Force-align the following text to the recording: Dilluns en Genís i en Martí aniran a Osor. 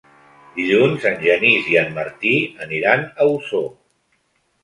Dilluns 0.53 1.03
en 1.09 1.19
Genís 1.25 1.67
i 1.73 1.75
en 1.81 1.91
Martí 1.99 2.33
aniran 2.67 3.03
a 3.05 3.27
Osor. 3.35 3.67